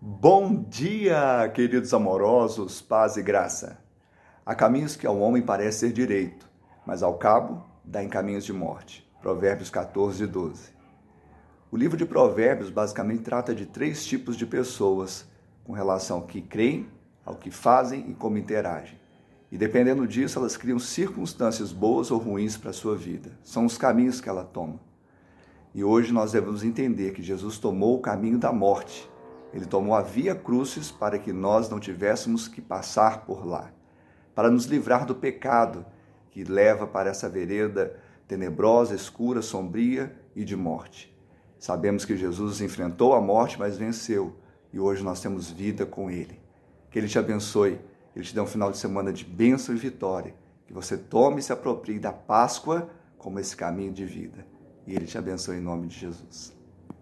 Bom 0.00 0.62
dia, 0.62 1.50
queridos 1.52 1.92
amorosos, 1.92 2.80
paz 2.80 3.16
e 3.16 3.22
graça. 3.22 3.80
Há 4.46 4.54
caminhos 4.54 4.94
que 4.94 5.04
ao 5.04 5.18
homem 5.18 5.42
parece 5.42 5.80
ser 5.80 5.92
direito, 5.92 6.48
mas 6.86 7.02
ao 7.02 7.18
cabo 7.18 7.66
dá 7.84 8.00
em 8.00 8.08
caminhos 8.08 8.44
de 8.44 8.52
morte. 8.52 9.04
Provérbios 9.20 9.70
14, 9.70 10.24
12. 10.24 10.70
O 11.72 11.76
livro 11.76 11.96
de 11.96 12.06
Provérbios 12.06 12.70
basicamente 12.70 13.24
trata 13.24 13.52
de 13.52 13.66
três 13.66 14.06
tipos 14.06 14.36
de 14.36 14.46
pessoas 14.46 15.26
com 15.64 15.72
relação 15.72 16.18
ao 16.18 16.26
que 16.26 16.42
creem, 16.42 16.88
ao 17.26 17.34
que 17.34 17.50
fazem 17.50 18.08
e 18.08 18.14
como 18.14 18.38
interagem. 18.38 19.00
E 19.50 19.58
dependendo 19.58 20.06
disso, 20.06 20.38
elas 20.38 20.56
criam 20.56 20.78
circunstâncias 20.78 21.72
boas 21.72 22.12
ou 22.12 22.20
ruins 22.20 22.56
para 22.56 22.70
a 22.70 22.72
sua 22.72 22.94
vida. 22.94 23.36
São 23.42 23.66
os 23.66 23.76
caminhos 23.76 24.20
que 24.20 24.28
ela 24.28 24.44
toma. 24.44 24.78
E 25.74 25.82
hoje 25.82 26.12
nós 26.12 26.30
devemos 26.30 26.62
entender 26.62 27.14
que 27.14 27.20
Jesus 27.20 27.58
tomou 27.58 27.96
o 27.96 28.00
caminho 28.00 28.38
da 28.38 28.52
morte 28.52 29.10
ele 29.58 29.66
tomou 29.66 29.94
a 29.94 30.02
via 30.02 30.34
crucis 30.34 30.90
para 30.90 31.18
que 31.18 31.32
nós 31.32 31.68
não 31.68 31.80
tivéssemos 31.80 32.48
que 32.48 32.60
passar 32.60 33.24
por 33.24 33.46
lá, 33.46 33.70
para 34.34 34.50
nos 34.50 34.66
livrar 34.66 35.04
do 35.04 35.14
pecado 35.14 35.84
que 36.30 36.44
leva 36.44 36.86
para 36.86 37.10
essa 37.10 37.28
vereda 37.28 37.98
tenebrosa, 38.26 38.94
escura, 38.94 39.42
sombria 39.42 40.14
e 40.36 40.44
de 40.44 40.54
morte. 40.54 41.12
Sabemos 41.58 42.04
que 42.04 42.16
Jesus 42.16 42.60
enfrentou 42.60 43.14
a 43.14 43.20
morte, 43.20 43.58
mas 43.58 43.76
venceu, 43.76 44.36
e 44.72 44.78
hoje 44.78 45.02
nós 45.02 45.20
temos 45.20 45.50
vida 45.50 45.84
com 45.84 46.10
ele. 46.10 46.38
Que 46.90 46.98
ele 46.98 47.08
te 47.08 47.18
abençoe, 47.18 47.80
ele 48.14 48.24
te 48.24 48.34
dê 48.34 48.40
um 48.40 48.46
final 48.46 48.70
de 48.70 48.78
semana 48.78 49.12
de 49.12 49.24
bênção 49.24 49.74
e 49.74 49.78
vitória, 49.78 50.34
que 50.66 50.72
você 50.72 50.96
tome 50.96 51.40
e 51.40 51.42
se 51.42 51.52
aproprie 51.52 51.98
da 51.98 52.12
Páscoa 52.12 52.88
como 53.16 53.40
esse 53.40 53.56
caminho 53.56 53.92
de 53.92 54.04
vida. 54.04 54.46
E 54.86 54.94
ele 54.94 55.06
te 55.06 55.18
abençoe 55.18 55.56
em 55.56 55.60
nome 55.60 55.88
de 55.88 55.98
Jesus. 55.98 56.57